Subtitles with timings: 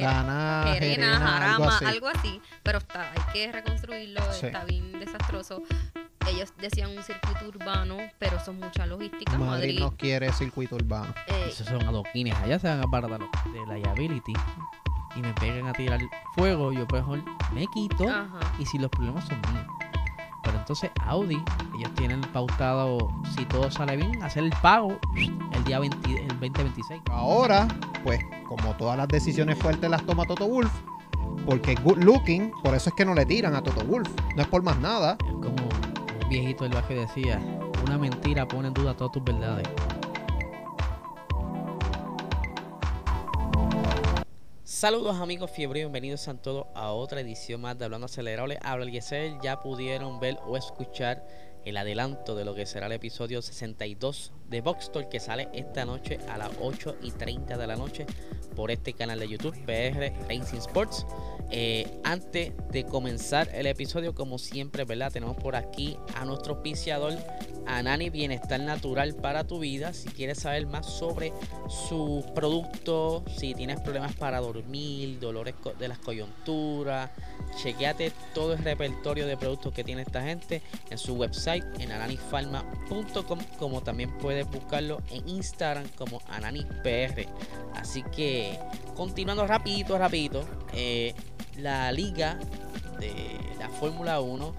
[0.00, 1.16] Jarana, Jerena, Jerena,
[1.52, 1.84] algo Jarama, así.
[1.84, 4.46] algo así, pero está, hay que reconstruirlo, Sí.
[4.46, 5.62] está bien desastroso.
[6.28, 9.30] Ellos decían un circuito urbano, pero son mucha logística.
[9.38, 11.14] Madrid Madrid, no quiere circuito urbano.
[11.28, 12.34] eh, Esos son adoquines.
[12.38, 14.32] Allá se van a parar de la liability
[15.14, 16.00] y me pegan a tirar
[16.34, 16.72] fuego.
[16.72, 17.22] Yo pues mejor
[17.52, 18.40] me quito ajá.
[18.58, 19.66] y si los problemas son míos.
[20.46, 21.42] Pero entonces Audi,
[21.76, 27.02] ellos tienen pautado, si todo sale bien, hacer el pago el día 20 el 2026.
[27.10, 27.66] Ahora,
[28.04, 30.70] pues, como todas las decisiones fuertes las toma Toto Wolf,
[31.44, 34.08] porque es good looking, por eso es que no le tiran a Toto Wolf.
[34.36, 35.18] No es por más nada.
[35.26, 37.40] Es como un viejito del barrio decía,
[37.84, 39.66] una mentira pone en duda todas tus verdades.
[44.78, 48.58] Saludos amigos fiebre, bienvenidos a todos a otra edición más de Hablando Acelerable.
[48.60, 51.26] Habla el Yesel, ya pudieron ver o escuchar
[51.66, 56.18] el adelanto de lo que será el episodio 62 de Box que sale esta noche
[56.28, 58.06] a las 8 y 30 de la noche
[58.54, 61.04] por este canal de YouTube, PR Racing Sports.
[61.50, 65.12] Eh, antes de comenzar el episodio, como siempre, ¿verdad?
[65.12, 67.14] Tenemos por aquí a nuestro auspiciador,
[67.66, 69.92] Anani Bienestar Natural para tu vida.
[69.92, 71.32] Si quieres saber más sobre
[71.68, 77.10] sus productos, si tienes problemas para dormir, dolores de las coyunturas,
[77.62, 83.38] chequeate todo el repertorio de productos que tiene esta gente en su website en ananifarma.com,
[83.58, 87.26] como también puedes buscarlo en Instagram como AnaniPR.
[87.74, 88.58] Así que,
[88.94, 91.14] continuando rapidito, rapidito, eh,
[91.58, 92.38] la liga
[92.98, 94.54] de la Fórmula 1,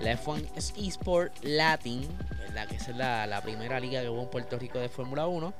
[0.00, 0.46] la F1
[0.86, 2.06] Esport Latin,
[2.38, 2.68] ¿verdad?
[2.68, 5.52] que es la, la primera liga que hubo en Puerto Rico de Fórmula 1.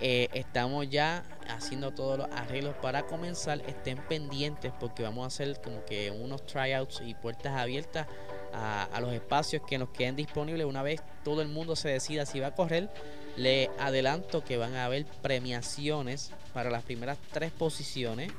[0.00, 3.60] eh, estamos ya haciendo todos los arreglos para comenzar.
[3.66, 8.06] Estén pendientes porque vamos a hacer como que unos tryouts y puertas abiertas
[8.54, 12.40] a, los espacios que nos queden disponibles una vez todo el mundo se decida si
[12.40, 12.90] va a correr.
[13.36, 18.30] Le adelanto que van a haber premiaciones para las primeras tres posiciones.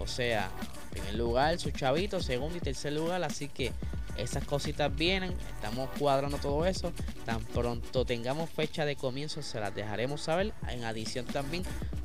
[0.00, 0.50] O sea,
[0.90, 3.22] primer lugar, su chavito, segundo y tercer lugar.
[3.22, 3.72] Así que
[4.16, 5.32] esas cositas vienen.
[5.54, 6.92] Estamos cuadrando todo eso.
[7.24, 10.52] Tan pronto tengamos fecha de comienzo, se las dejaremos saber.
[10.68, 11.62] En adición también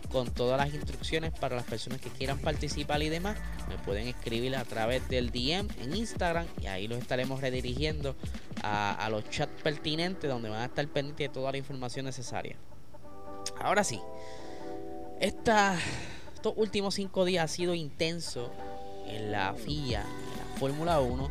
[0.10, 3.38] con todas las instrucciones para las personas que quieran participar y demás.
[3.70, 8.16] Me pueden escribir a través del DM en Instagram y ahí los estaremos redirigiendo
[8.64, 12.58] a, los chats pertinentes donde van a estar pendientes de toda la información necesaria.
[13.60, 14.00] Ahora sí,
[15.20, 15.78] estos
[16.56, 18.52] últimos cinco días ha sido intenso
[19.08, 21.30] en la FIA, en la Fórmula 1,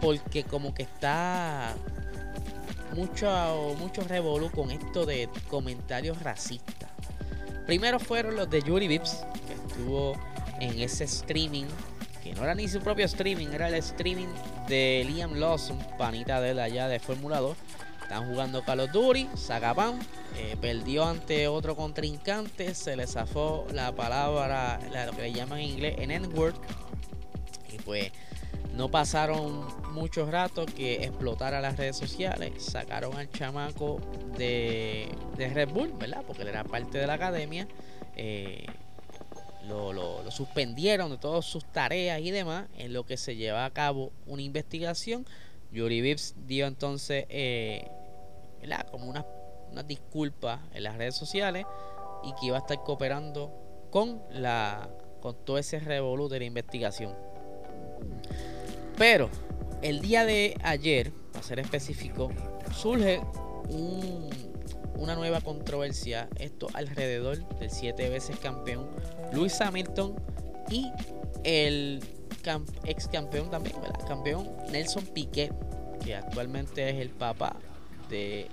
[0.00, 1.74] porque como que está
[2.94, 6.79] mucho, mucho revolú con esto de comentarios racistas.
[7.70, 10.14] Primero fueron los de Yuri Vips, que estuvo
[10.58, 11.66] en ese streaming,
[12.20, 14.26] que no era ni su propio streaming, era el streaming
[14.66, 17.56] de Liam Lawson, panita de él allá de Fórmula 2.
[18.02, 19.28] Están jugando Call of Duty,
[20.36, 25.60] eh, perdió ante otro contrincante, se le zafó la palabra, la- lo que le llaman
[25.60, 26.56] en inglés en N-word.
[27.72, 28.10] Y pues
[28.80, 34.00] no pasaron muchos ratos que explotara las redes sociales, sacaron al chamaco
[34.38, 36.24] de, Red Bull, ¿verdad?
[36.26, 37.68] Porque él era parte de la academia.
[38.16, 38.64] eh,
[39.68, 44.12] lo, suspendieron de todas sus tareas y demás, en lo que se lleva a cabo
[44.24, 45.26] una investigación.
[45.70, 47.86] Yuri Vips dio entonces eh,
[48.62, 48.86] ¿verdad?
[48.90, 49.26] como unas
[49.86, 51.66] disculpas en las redes sociales
[52.24, 53.52] y que iba a estar cooperando
[53.90, 54.88] con la
[55.20, 57.14] con todo ese revolú de la investigación.
[59.00, 59.30] Pero
[59.80, 62.30] el día de ayer, para ser específico,
[62.70, 63.18] surge
[63.70, 64.28] un-
[64.98, 68.90] una nueva controversia, esto alrededor del siete veces campeón
[69.32, 70.16] Luis Hamilton
[70.68, 70.92] y
[71.44, 72.04] el
[72.84, 73.74] ex campeón también,
[74.06, 75.50] campeón Nelson Piquet,
[76.04, 77.56] que actualmente es el papá
[78.10, 78.48] de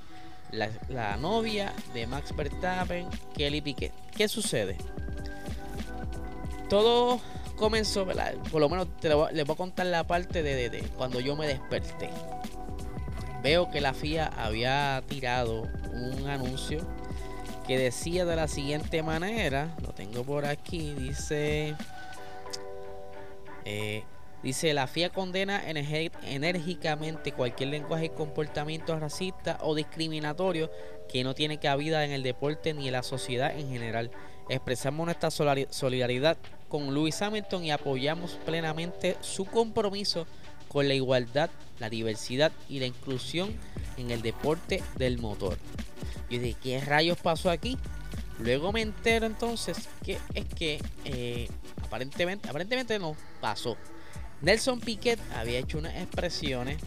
[0.53, 3.91] la, la novia de Max Verstappen, Kelly Piquet.
[4.15, 4.77] ¿Qué sucede?
[6.69, 7.19] Todo
[7.57, 8.07] comenzó,
[8.51, 11.47] por lo menos te les voy a contar la parte de, de- cuando yo me
[11.47, 12.09] desperté.
[13.43, 16.79] Veo que la FIA había tirado un anuncio
[17.67, 21.75] que decía de la siguiente manera, lo tengo por aquí, dice,
[23.65, 24.03] eh,
[24.43, 30.71] dice la FIA condena enérgicamente cualquier lenguaje y comportamiento racista o discriminatorio
[31.09, 34.11] que no tiene cabida en el deporte ni en la sociedad en general.
[34.49, 36.37] expresamos nuestra solidaridad
[36.69, 40.27] con Lewis Hamilton y apoyamos plenamente su compromiso
[40.67, 41.49] con la igualdad,
[41.79, 43.55] la diversidad y la inclusión
[43.97, 45.57] en el deporte del motor.
[46.29, 47.77] Yo dije, ¿qué rayos pasó aquí?
[48.39, 51.47] Luego me entero entonces que es que eh,
[51.83, 53.77] aparentemente, aparentemente no pasó.
[54.41, 56.77] Nelson Piquet había hecho unas expresiones,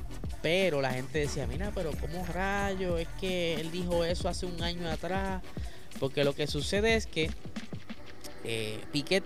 [0.42, 3.00] pero la gente decía, mira, pero ¿cómo rayos?
[3.00, 5.42] Es que él dijo eso hace un año atrás.
[5.98, 7.30] Porque lo que sucede es que
[8.44, 9.24] eh, Piquet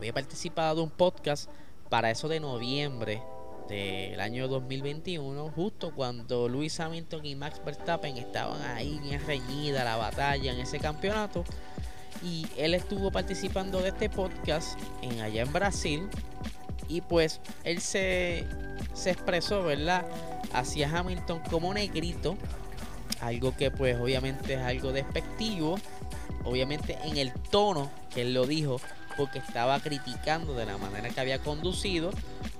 [0.00, 1.50] había participado de un podcast
[1.90, 3.22] para eso de noviembre
[3.68, 9.96] del año 2021, justo cuando Luis Hamilton y Max Verstappen estaban ahí bien reñida la
[9.96, 11.44] batalla en ese campeonato.
[12.24, 16.08] Y él estuvo participando de este podcast en allá en Brasil.
[16.88, 18.46] Y pues él se,
[18.94, 20.06] se expresó, ¿verdad?
[20.54, 22.38] Hacia Hamilton como negrito.
[23.20, 25.78] Algo que pues obviamente es algo despectivo.
[26.44, 28.80] Obviamente en el tono que él lo dijo.
[29.20, 32.10] Porque estaba criticando de la manera que había conducido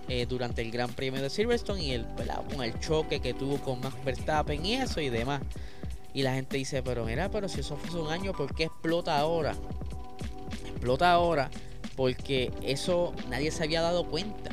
[0.09, 2.05] eh, durante el Gran Premio de Silverstone y el,
[2.53, 5.41] con el choque que tuvo con Max Verstappen y eso y demás.
[6.12, 9.19] Y la gente dice, pero mira, pero si eso fue un año, ¿por qué explota
[9.19, 9.55] ahora?
[10.67, 11.51] Explota ahora
[11.97, 14.51] porque eso nadie se había dado cuenta.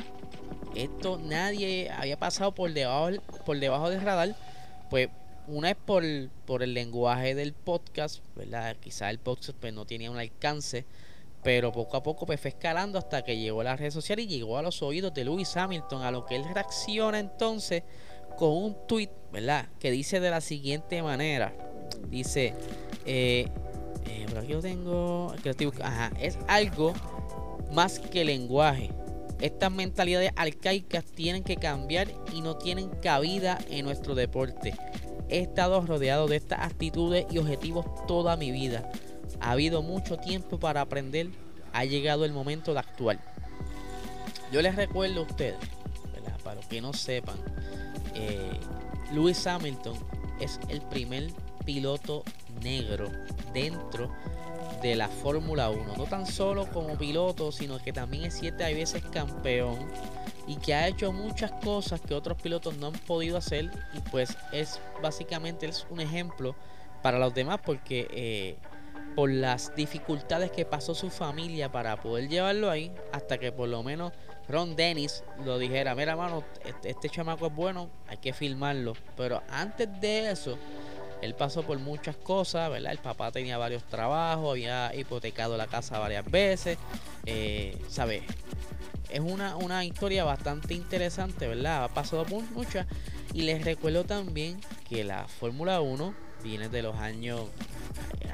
[0.74, 4.34] Esto nadie había pasado por debajo, por debajo del radar.
[4.88, 5.10] Pues
[5.46, 6.04] una es por,
[6.46, 8.76] por el lenguaje del podcast, ¿verdad?
[8.80, 10.86] Quizás el podcast pues, no tenía un alcance
[11.42, 14.28] pero poco a poco pues fue escalando hasta que llegó a las redes sociales y
[14.28, 17.82] llegó a los oídos de Lewis Hamilton, a lo que él reacciona entonces
[18.36, 19.68] con un tweet, ¿verdad?
[19.80, 21.52] Que dice de la siguiente manera.
[22.08, 22.54] Dice,
[23.04, 23.48] eh,
[24.06, 25.34] eh aquí lo tengo,
[26.20, 26.92] es algo
[27.72, 28.90] más que lenguaje.
[29.40, 34.74] Estas mentalidades arcaicas tienen que cambiar y no tienen cabida en nuestro deporte.
[35.28, 38.90] He estado rodeado de estas actitudes y objetivos toda mi vida.
[39.40, 41.28] Ha habido mucho tiempo para aprender.
[41.72, 43.18] Ha llegado el momento de actuar.
[44.52, 45.58] Yo les recuerdo a ustedes,
[46.42, 47.36] para los que no sepan,
[48.14, 48.58] eh,
[49.12, 49.98] Lewis Hamilton
[50.40, 51.30] es el primer
[51.64, 52.24] piloto
[52.62, 53.10] negro
[53.52, 54.10] dentro
[54.82, 55.96] de la Fórmula 1.
[55.96, 59.76] No tan solo como piloto, sino que también es siete veces campeón
[60.46, 63.70] y que ha hecho muchas cosas que otros pilotos no han podido hacer.
[63.94, 66.54] Y pues es básicamente es un ejemplo
[67.02, 68.56] para los demás porque eh,
[69.18, 73.82] por las dificultades que pasó su familia para poder llevarlo ahí, hasta que por lo
[73.82, 74.12] menos
[74.48, 78.92] Ron Dennis lo dijera, mira mano, este, este, chamaco es bueno, hay que filmarlo.
[79.16, 80.56] Pero antes de eso,
[81.20, 82.92] él pasó por muchas cosas, ¿verdad?
[82.92, 86.78] El papá tenía varios trabajos, había hipotecado la casa varias veces,
[87.26, 88.22] eh, ¿sabes?
[89.10, 91.82] Es una, una historia bastante interesante, ¿verdad?
[91.82, 92.86] Ha pasado por muchas.
[93.34, 97.48] Y les recuerdo también que la Fórmula 1 viene de los años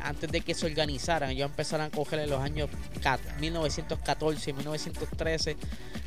[0.02, 2.68] antes de que se organizaran, ellos empezaron a coger en los años
[3.40, 5.56] 1914, 1913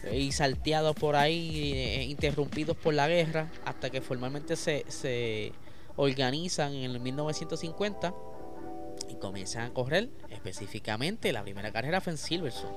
[0.03, 5.51] eh, y salteados por ahí, eh, interrumpidos por la guerra, hasta que formalmente se, se
[5.95, 8.13] organizan en el 1950
[9.09, 12.75] y comienzan a correr específicamente la primera carrera fue en Silverstone.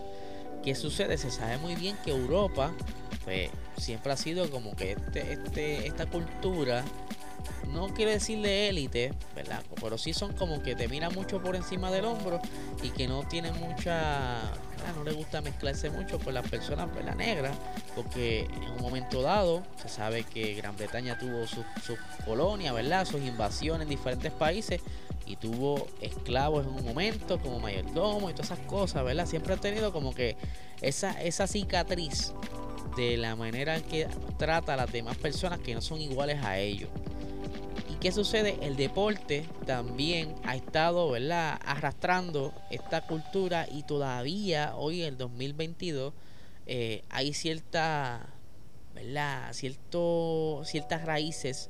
[0.62, 1.16] ¿Qué sucede?
[1.16, 2.72] Se sabe muy bien que Europa
[3.24, 6.84] pues, siempre ha sido como que este, este, esta cultura
[7.72, 9.62] no quiere decirle élite, ¿verdad?
[9.80, 12.40] Pero sí son como que te miran mucho por encima del hombro
[12.82, 14.40] y que no tienen mucha,
[14.96, 17.52] no le gusta mezclarse mucho con las personas la negra
[17.94, 23.04] porque en un momento dado se sabe que Gran Bretaña tuvo sus su colonias, ¿verdad?
[23.04, 24.80] Sus invasiones en diferentes países
[25.26, 29.26] y tuvo esclavos en un momento como mayordomo y todas esas cosas, ¿verdad?
[29.26, 30.36] Siempre ha tenido como que
[30.80, 32.32] esa, esa cicatriz
[32.96, 36.58] de la manera en que trata a las demás personas que no son iguales a
[36.58, 36.90] ellos.
[38.00, 38.56] ¿Qué sucede?
[38.62, 41.60] El deporte también ha estado, ¿verdad?
[41.62, 46.14] Arrastrando esta cultura y todavía hoy en el 2022
[46.66, 48.26] eh, hay cierta,
[48.94, 49.52] ¿verdad?
[49.52, 51.68] Cierto, ciertas raíces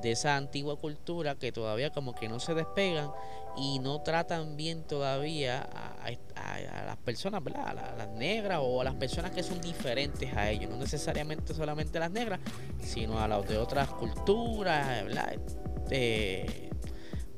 [0.00, 3.10] de esa antigua cultura que todavía como que no se despegan
[3.56, 6.10] y no tratan bien todavía a,
[6.86, 7.68] las personas, ¿verdad?
[7.68, 11.98] A, las negras o a las personas que son diferentes a ellos, no necesariamente solamente
[11.98, 12.40] las negras,
[12.80, 15.04] sino a las de otras culturas,
[15.88, 16.70] de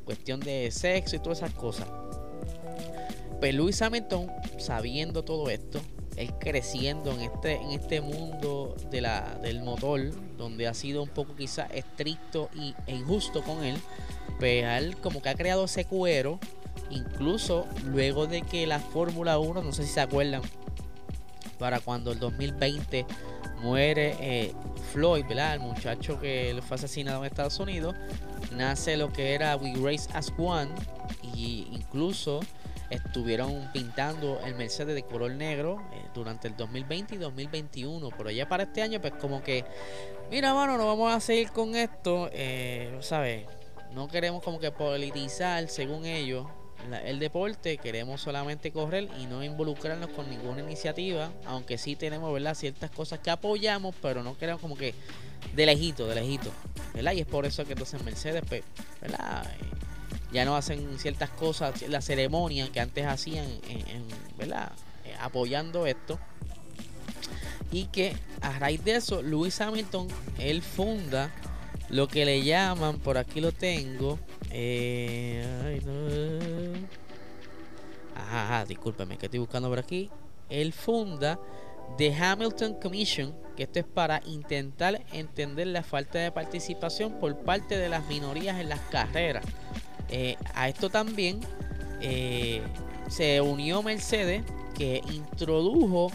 [0.04, 1.86] cuestión de sexo y todas esas cosas.
[1.86, 5.80] Pero pues Luis Hamilton, sabiendo todo esto,
[6.16, 10.00] él creciendo en este, en este mundo de la, del motor,
[10.36, 13.76] donde ha sido un poco quizás estricto y, e injusto con él,
[14.38, 16.38] pues él como que ha creado ese cuero,
[16.90, 20.42] incluso luego de que la Fórmula 1, no sé si se acuerdan,
[21.58, 23.06] para cuando el 2020
[23.62, 24.52] muere eh,
[24.92, 25.54] Floyd, ¿verdad?
[25.54, 27.94] El muchacho que fue asesinado en Estados Unidos,
[28.54, 30.70] nace lo que era We Race as One
[31.34, 32.40] y incluso
[32.90, 38.10] estuvieron pintando el Mercedes de color negro eh, durante el 2020 y 2021.
[38.16, 39.64] Pero ya para este año, pues como que,
[40.30, 43.46] mira, mano, no vamos a seguir con esto, eh, ¿sabes?
[43.92, 46.46] No queremos como que politizar, según ellos,
[47.04, 52.54] el deporte, queremos solamente correr y no involucrarnos con ninguna iniciativa, aunque sí tenemos, ¿verdad?
[52.54, 54.94] Ciertas cosas que apoyamos, pero no queremos como que
[55.54, 56.50] de lejito, de lejito,
[56.94, 57.12] ¿verdad?
[57.12, 58.62] Y es por eso que entonces Mercedes, pues,
[59.00, 59.44] ¿verdad?
[59.46, 59.76] Eh,
[60.32, 64.06] ya no hacen ciertas cosas, la ceremonia que antes hacían, en,
[64.36, 64.70] ¿verdad?
[65.26, 66.18] Apoyando esto.
[67.72, 71.32] Y que a raíz de eso, Lewis Hamilton, él funda
[71.88, 74.18] lo que le llaman, por aquí lo tengo,
[74.50, 76.86] eh, ay, no.
[78.14, 80.10] Ajá, discúlpeme que estoy buscando por aquí.
[80.48, 81.38] Él funda
[81.98, 87.76] The Hamilton Commission, que esto es para intentar entender la falta de participación por parte
[87.76, 89.44] de las minorías en las carreras.
[90.08, 91.40] Eh, a esto también
[92.00, 92.62] eh,
[93.08, 94.42] se unió Mercedes,
[94.76, 96.10] que introdujo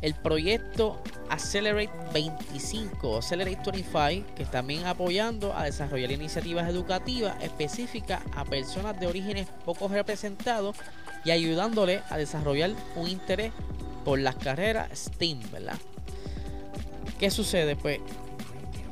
[0.00, 8.44] el proyecto Accelerate 25, Accelerate 25, que también apoyando a desarrollar iniciativas educativas específicas a
[8.44, 10.76] personas de orígenes poco representados
[11.24, 13.52] y ayudándole a desarrollar un interés
[14.04, 15.78] por las carreras STEAM, ¿verdad?
[17.18, 17.74] ¿Qué sucede?
[17.76, 17.98] Pues,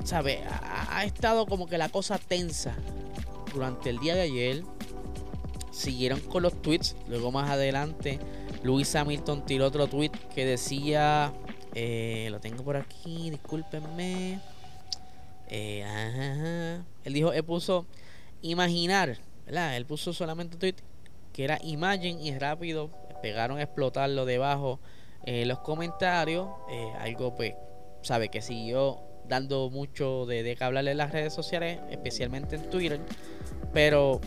[0.04, 0.42] ¿sabe?
[0.44, 2.74] Ha, ha estado como que la cosa tensa
[3.54, 4.62] durante el día de ayer.
[5.70, 8.18] Siguieron con los tweets, luego más adelante
[8.66, 11.32] Luis Hamilton tiró otro tweet que decía,
[11.72, 14.40] eh, lo tengo por aquí, discúlpenme.
[15.48, 17.86] Eh, él dijo, él puso
[18.42, 19.76] imaginar, ¿verdad?
[19.76, 20.74] Él puso solamente un tweet
[21.32, 22.90] que era imagen y rápido
[23.22, 24.80] pegaron a explotarlo debajo
[25.24, 26.48] eh, los comentarios.
[26.68, 27.54] Eh, algo pues,
[28.02, 32.68] sabe que siguió dando mucho de, de que hablarle en las redes sociales, especialmente en
[32.68, 33.00] Twitter.
[33.72, 34.20] Pero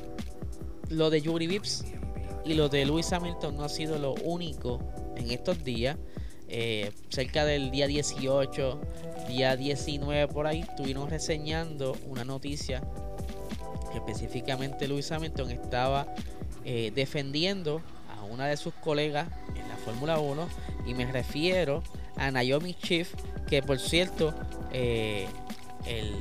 [0.88, 1.84] lo de Yuri Vips
[2.50, 4.79] y lo de Lewis Hamilton no ha sido lo único
[5.15, 5.98] en estos días.
[6.48, 8.82] Eh, cerca del día 18,
[9.27, 12.82] día 19 por ahí, estuvieron reseñando una noticia
[13.91, 16.08] que específicamente Lewis Hamilton estaba
[16.65, 17.84] eh, defendiendo
[18.18, 20.50] a una de sus colegas en la Fórmula 1
[20.88, 21.84] y me refiero
[22.15, 23.13] a Naomi Chief,
[23.48, 24.34] que por cierto,
[24.74, 25.27] eh,
[25.86, 26.15] el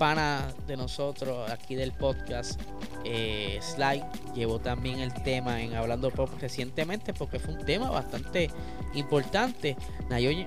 [0.00, 2.58] pana de nosotros aquí del podcast,
[3.04, 4.02] eh, Sly,
[4.34, 8.48] llevó también el tema en Hablando Pop recientemente porque fue un tema bastante
[8.94, 9.76] importante.
[10.08, 10.46] Naomi,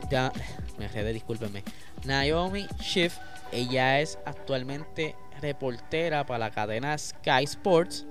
[0.79, 1.63] me redé, discúlpenme.
[2.03, 3.19] Naomi Schiff,
[3.51, 8.07] ella es actualmente reportera para la cadena Sky Sports.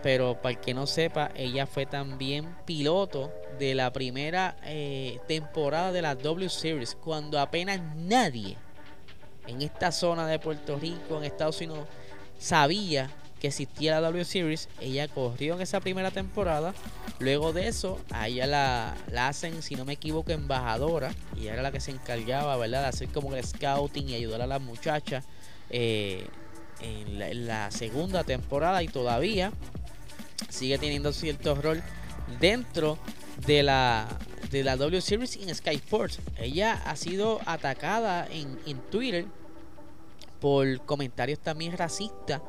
[0.00, 5.90] Pero para el que no sepa, ella fue también piloto de la primera eh, temporada
[5.90, 8.56] de la W Series, cuando apenas nadie
[9.46, 11.86] en esta zona de Puerto Rico, en Estados Unidos,
[12.38, 13.10] sabía
[13.44, 14.70] que existía la W Series.
[14.80, 16.72] Ella corrió en esa primera temporada.
[17.18, 21.12] Luego de eso, a ella la, hacen, si no me equivoco, embajadora.
[21.36, 22.80] Y era la que se encargaba, ¿verdad?
[22.80, 25.26] De hacer como el scouting y ayudar a las muchachas
[25.68, 26.26] eh,
[26.80, 28.82] en, la, segunda temporada.
[28.82, 29.52] Y todavía
[30.48, 31.82] sigue teniendo cierto rol
[32.40, 32.96] dentro
[33.46, 34.08] de la
[34.50, 36.18] de la W Series en Sky Sports.
[36.38, 39.26] Ella ha sido atacada en, en Twitter
[40.40, 42.40] por comentarios también racistas.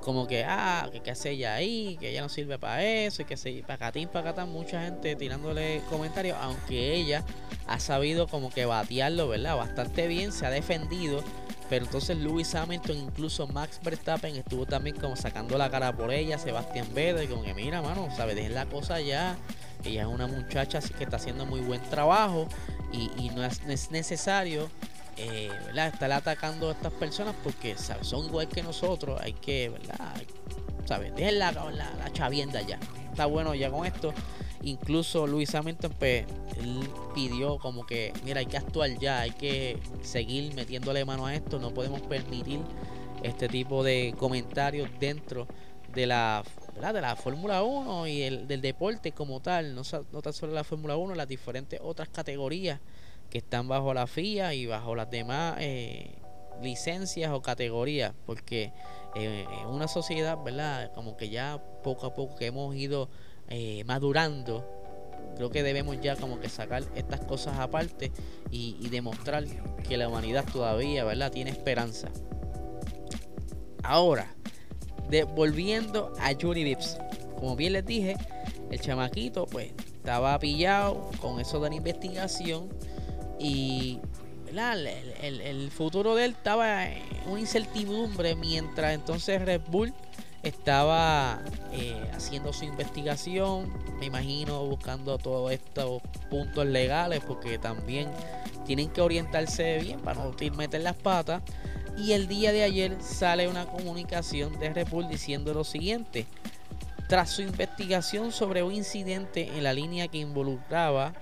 [0.00, 3.24] Como que, ah, que qué hace ella ahí, que ella no sirve para eso, y
[3.24, 7.24] que se pacatín, pacatán, mucha gente tirándole comentarios, aunque ella
[7.68, 9.56] ha sabido como que batearlo, ¿verdad?
[9.56, 11.22] Bastante bien, se ha defendido,
[11.68, 16.38] pero entonces Lewis Hamilton, incluso Max Verstappen estuvo también como sacando la cara por ella,
[16.38, 18.36] Sebastián Vettel, como que mira, mano, ¿sabes?
[18.36, 19.36] Dejen la cosa ya,
[19.84, 22.48] ella es una muchacha así que está haciendo muy buen trabajo
[22.92, 24.70] y, no, es, necesario
[25.16, 29.18] eh, estar atacando a estas personas porque son igual que nosotros.
[29.20, 30.14] Hay que, ¿verdad?
[30.84, 31.14] ¿sabes?
[31.14, 32.78] Dejen la, la, chavienda ya.
[33.10, 34.12] Está bueno ya con esto.
[34.62, 36.24] Incluso Luis Hamilton, pues,
[36.58, 36.80] él
[37.14, 41.58] pidió como que, mira, hay que actuar ya, hay que seguir metiéndole mano a esto.
[41.58, 42.60] No podemos permitir
[43.22, 45.46] este tipo de comentarios dentro
[45.94, 46.42] de la
[46.74, 50.64] de la Fórmula 1 y el, del deporte como tal, no, no tan solo la
[50.64, 52.80] Fórmula 1, las diferentes otras categorías
[53.30, 56.18] que están bajo la FIA y bajo las demás eh,
[56.60, 58.72] licencias o categorías, porque
[59.14, 60.92] eh, en una sociedad, ¿verdad?
[60.94, 63.08] Como que ya poco a poco que hemos ido
[63.54, 64.66] eh, madurando,
[65.36, 68.10] creo que debemos ya como que sacar estas cosas aparte
[68.50, 69.44] y, demostrar
[69.86, 71.30] que la humanidad todavía, ¿verdad?
[71.30, 72.08] Tiene esperanza.
[73.82, 74.34] Ahora,
[75.34, 76.96] volviendo a Yuri Vips.
[77.38, 78.16] Como bien les dije,
[78.70, 82.70] el chamaquito pues estaba pillado con eso de la investigación
[83.38, 84.00] y
[84.48, 89.92] el, futuro de él estaba en una incertidumbre mientras entonces Red Bull
[90.42, 91.40] estaba
[91.72, 98.08] eh, haciendo su investigación, me imagino buscando todos estos puntos legales, porque también
[98.66, 101.42] tienen que orientarse bien para no meter las patas.
[101.96, 106.26] Y el día de ayer sale una comunicación de Red diciendo lo siguiente.
[107.06, 111.12] Tras su investigación sobre un incidente en la línea que involucraba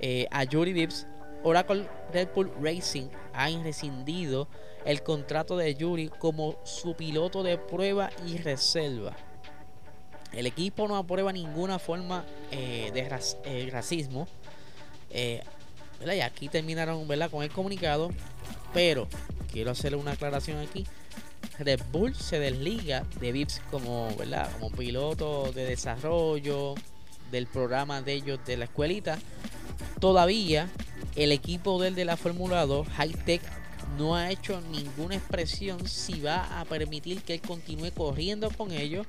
[0.00, 1.06] eh, a Yuri Vips,
[1.44, 4.48] Oracle Red Bull Racing ha rescindido
[4.84, 9.14] el contrato de Yuri como su piloto de prueba y reserva.
[10.32, 13.08] El equipo no aprueba ninguna forma eh, de
[13.44, 14.26] eh, racismo.
[15.10, 18.10] y aquí terminaron con el comunicado.
[18.72, 19.06] Pero
[19.52, 20.84] quiero hacerle una aclaración aquí.
[21.58, 24.50] Red Bull se desliga de Vips como, ¿verdad?
[24.58, 26.74] como piloto de desarrollo
[27.30, 29.18] del programa de ellos de la escuelita.
[30.00, 30.68] Todavía
[31.16, 33.42] el equipo del de la Fórmula 2, High Tech,
[33.98, 39.06] no ha hecho ninguna expresión si va a permitir que él continúe corriendo con ellos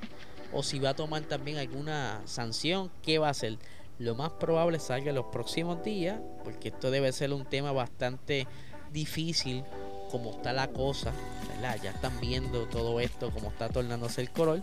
[0.52, 2.90] o si va a tomar también alguna sanción.
[3.02, 3.58] ¿Qué va a hacer?
[3.98, 8.46] Lo más probable salga en los próximos días, porque esto debe ser un tema bastante
[8.92, 9.64] difícil
[10.10, 11.12] como está la cosa,
[11.48, 11.78] ¿verdad?
[11.82, 14.60] Ya están viendo todo esto, como está tornándose el color.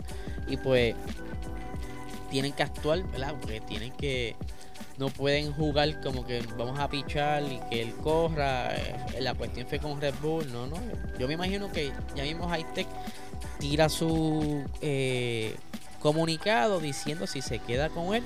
[0.48, 0.94] Y pues
[2.30, 3.34] tienen que actuar, ¿verdad?
[3.40, 4.36] Porque tienen que.
[4.98, 8.76] No pueden jugar como que vamos a pichar y que él corra.
[8.76, 10.76] Eh, la cuestión fue con Red Bull, no, no.
[11.18, 12.86] Yo me imagino que ya mismo Hightech
[13.58, 15.56] tira su eh,
[16.00, 18.22] comunicado diciendo si se queda con él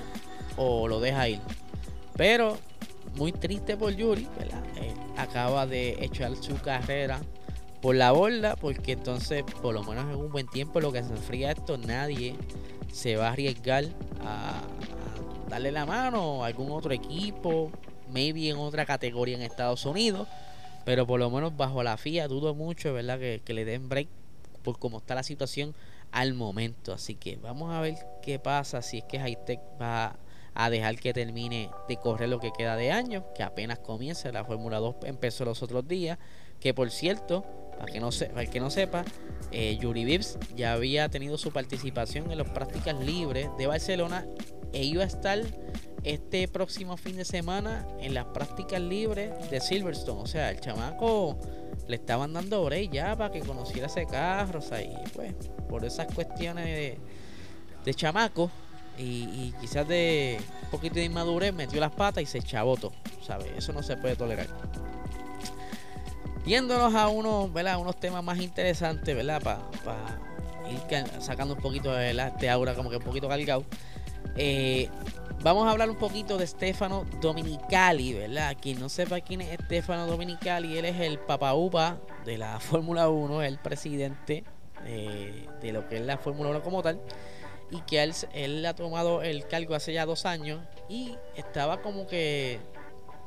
[0.57, 1.41] o lo deja ir.
[2.17, 2.59] Pero
[3.17, 4.63] muy triste por Yuri, ¿verdad?
[4.77, 7.21] Eh, acaba de echar su carrera
[7.81, 11.11] por la borda, porque entonces, por lo menos en un buen tiempo, lo que se
[11.11, 12.35] enfría esto, nadie
[12.93, 13.85] se va a arriesgar
[14.25, 14.61] a,
[15.49, 17.71] darle la mano a algún otro equipo,
[18.11, 20.29] maybe en otra categoría en Estados Unidos,
[20.85, 23.19] pero por lo menos bajo la FIA dudo mucho, ¿verdad?
[23.19, 24.09] Que, que le den break
[24.63, 25.75] por cómo está la situación
[26.13, 26.93] al momento.
[26.93, 30.17] Así que vamos a ver qué pasa si es que Hightech va
[30.55, 34.33] a dejar que termine de correr lo que queda de año, que apenas comienza.
[34.33, 36.19] La Fórmula 2 empezó los otros días,
[36.61, 37.45] que por cierto,
[37.79, 39.05] para, que no para el que no sepa,
[39.53, 44.27] eh, Yuri Vips ya había tenido su participación en las prácticas libres de Barcelona
[44.73, 45.39] e iba a estar
[46.05, 50.21] este próximo fin de semana en las prácticas libres de Silverstone.
[50.21, 51.39] O sea, el chamaco
[51.87, 54.59] le estaban dando break ya para que conociera ese carro.
[54.61, 55.35] O sea, y pues,
[55.69, 56.99] por esas cuestiones de,
[57.85, 58.51] de chamaco,
[58.99, 62.93] y, quizás de un poquito de inmadurez metió las patas y se chabotó,
[63.25, 63.49] ¿sabes?
[63.57, 64.49] Eso no se puede tolerar.
[66.45, 67.79] Yéndonos a unos, ¿verdad?
[67.79, 69.41] unos temas más interesantes, ¿verdad?
[69.43, 70.19] Para
[70.71, 70.81] ir
[71.21, 73.65] sacando un poquito de este aura como que un poquito cargado.
[74.37, 74.89] Eh,
[75.43, 78.57] vamos a hablar un poquito de Stefano Dominicali, ¿verdad?
[78.61, 83.43] Quien no sepa quién es Stefano Dominicali, él es el papaupa de la Fórmula 1,
[83.43, 84.45] el presidente
[84.85, 87.01] de, de lo que es la Fórmula 1 como tal
[87.71, 92.59] y que él, ha tomado el cargo hace ya dos años y estaba como que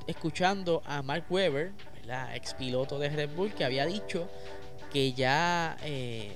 [0.08, 1.72] escuchando a Mark Webber,
[2.06, 4.28] la ex piloto de Red Bull, que había dicho
[4.92, 6.36] que ya eh,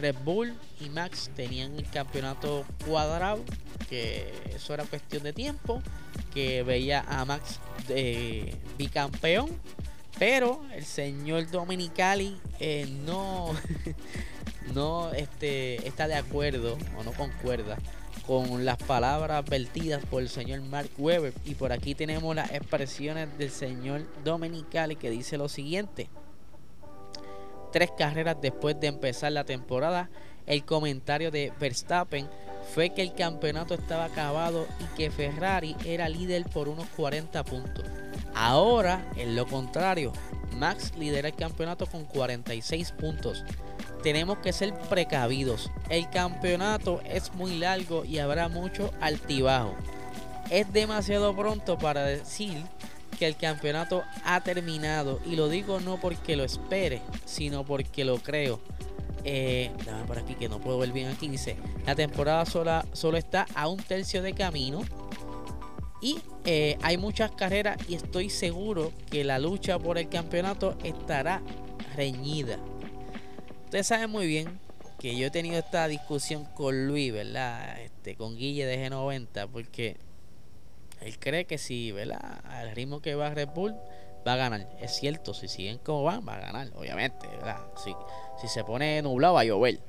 [0.00, 3.44] Red Bull y Max tenían el campeonato cuadrado,
[3.88, 5.82] que eso era cuestión de tiempo,
[6.32, 9.50] que veía a Max de bicampeón,
[10.18, 13.54] pero el señor Dominicali eh, no
[14.74, 17.78] no este, está de acuerdo o no concuerda
[18.26, 21.32] con las palabras vertidas por el señor Mark Webber.
[21.46, 26.10] Y por aquí tenemos las expresiones del señor Domenicali que dice lo siguiente.
[27.72, 30.10] Tres carreras después de empezar la temporada,
[30.46, 32.28] el comentario de Verstappen
[32.74, 37.84] fue que el campeonato estaba acabado y que Ferrari era líder por unos 40 puntos.
[38.34, 40.12] Ahora, en lo contrario,
[40.56, 43.44] Max lidera el campeonato con 46 puntos
[44.02, 45.70] tenemos que ser precavidos.
[45.88, 49.74] El campeonato es muy largo y habrá mucho altibajo.
[50.50, 52.62] Es demasiado pronto para decir
[53.18, 58.18] que el campeonato ha terminado y lo digo no porque lo espere, sino porque lo
[58.18, 58.60] creo.
[59.24, 61.28] Eh, dame por aquí que no puedo ver bien aquí.
[61.28, 64.82] Dice: La temporada sola, solo está a un tercio de camino
[66.00, 71.42] y eh, hay muchas carreras y estoy seguro que la lucha por el campeonato estará
[71.96, 72.58] reñida.
[73.64, 74.60] Ustedes saben muy bien
[74.98, 77.80] que yo he tenido esta discusión con Luis, ¿verdad?
[77.80, 79.96] Este, con Guille de G90, porque
[81.00, 82.40] él cree que si, ¿verdad?
[82.44, 83.74] Al ritmo que va Red Bull,
[84.26, 84.68] va a ganar.
[84.80, 87.58] Es cierto, si siguen como van, va a ganar, obviamente, ¿verdad?
[87.82, 87.94] Si,
[88.40, 89.80] si se pone nublado, va a llover.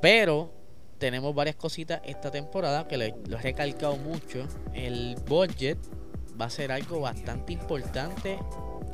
[0.00, 0.50] Pero
[0.98, 4.46] tenemos varias cositas esta temporada que lo he recalcado mucho.
[4.72, 5.78] El budget
[6.40, 8.38] va a ser algo bastante importante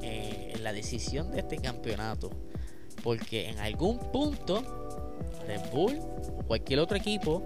[0.02, 2.30] eh, en la decisión de este campeonato.
[3.02, 4.62] Porque en algún punto
[5.46, 5.98] Red Bull
[6.38, 7.42] o cualquier otro equipo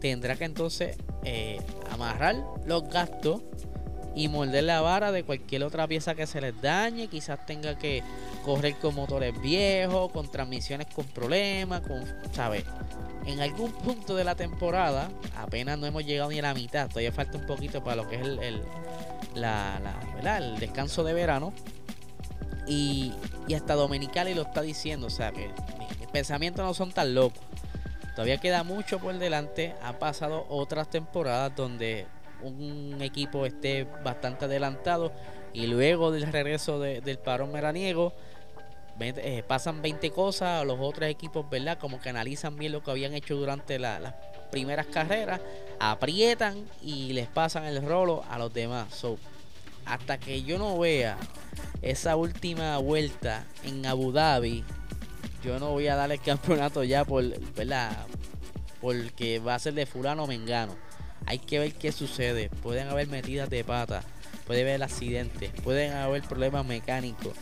[0.00, 3.42] tendrá que entonces eh, amarrar los gastos
[4.14, 7.08] y morder la vara de cualquier otra pieza que se les dañe.
[7.08, 8.02] Quizás tenga que
[8.44, 12.64] correr con motores viejos, con transmisiones con problemas, con, ¿sabes?
[13.26, 17.10] En algún punto de la temporada, apenas no hemos llegado ni a la mitad, todavía
[17.10, 18.62] falta un poquito para lo que es el,
[19.34, 19.80] la,
[20.38, 21.52] el descanso de verano.
[22.66, 23.12] Y,
[23.48, 25.50] y hasta Dominicali lo está diciendo, o sea que
[25.98, 27.42] mis pensamientos no son tan locos.
[28.14, 29.74] Todavía queda mucho por delante.
[29.82, 32.06] Han pasado otras temporadas donde
[32.42, 35.12] un equipo esté bastante adelantado
[35.52, 38.12] y luego del regreso del parón meraniego
[39.00, 41.78] eh, pasan 20 cosas, los otros equipos, ¿verdad?
[41.78, 44.14] Como que analizan bien lo que habían hecho durante las
[44.50, 45.40] primeras carreras,
[45.80, 49.04] aprietan y les pasan el rolo a los demás.
[49.84, 51.18] Hasta que yo no vea
[51.82, 54.64] esa última vuelta en Abu Dhabi,
[55.44, 57.22] yo no voy a dar el campeonato ya por,
[57.54, 58.06] ¿verdad?
[58.80, 60.74] Porque va a ser de fulano o mengano.
[61.26, 62.48] Hay que ver qué sucede.
[62.62, 64.02] Pueden haber metidas de pata,
[64.46, 67.34] puede haber accidentes, pueden haber problemas mecánicos.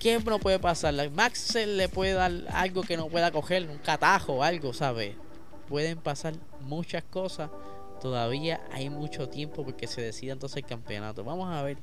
[0.00, 0.94] ¿Qué no puede pasar?
[1.10, 5.14] Max le puede dar algo que no pueda coger, un catajo, algo, ¿sabes?
[5.68, 7.50] Pueden pasar muchas cosas.
[8.02, 11.24] Todavía hay mucho tiempo porque se decida entonces el campeonato.
[11.24, 11.78] Vamos a ver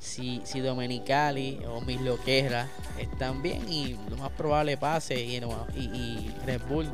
[0.00, 5.36] si, si Domenicali o Mis Loqueras están bien y lo más probable pase y,
[5.76, 6.88] y Red Bull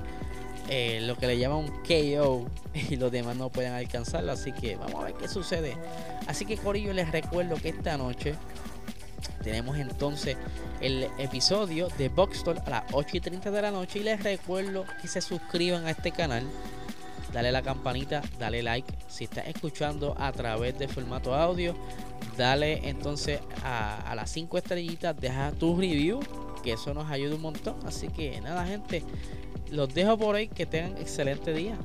[0.69, 4.33] eh, lo que le llaman un KO y los demás no pueden alcanzarlo.
[4.33, 5.77] Así que vamos a ver qué sucede.
[6.27, 8.35] Así que Corillo les recuerdo que esta noche
[9.43, 10.37] tenemos entonces
[10.81, 14.01] el episodio de Box a las 8 y 30 de la noche.
[14.01, 16.45] Y les recuerdo que se suscriban a este canal.
[17.33, 18.93] Dale la campanita, dale like.
[19.09, 21.75] Si estás escuchando a través de formato audio,
[22.37, 26.21] dale entonces a, las 5 estrellitas, deja tu review,
[26.63, 27.77] que eso nos ayuda un montón.
[27.85, 29.03] Así que nada, gente,
[29.71, 30.49] los dejo por ahí.
[30.49, 31.77] Que tengan excelente día.